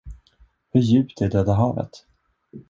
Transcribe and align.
Hur 0.71 0.81
djupt 0.81 1.21
är 1.21 1.29
döda 1.29 1.53
havet? 1.53 2.05